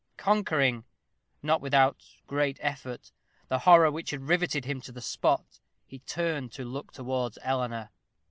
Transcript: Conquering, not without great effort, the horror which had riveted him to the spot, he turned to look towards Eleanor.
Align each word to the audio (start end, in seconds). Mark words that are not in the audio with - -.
Conquering, 0.17 0.83
not 1.43 1.61
without 1.61 2.03
great 2.25 2.57
effort, 2.59 3.11
the 3.49 3.59
horror 3.59 3.91
which 3.91 4.09
had 4.09 4.23
riveted 4.23 4.65
him 4.65 4.81
to 4.81 4.91
the 4.91 4.99
spot, 4.99 5.59
he 5.85 5.99
turned 5.99 6.51
to 6.53 6.65
look 6.65 6.91
towards 6.91 7.37
Eleanor. 7.43 7.91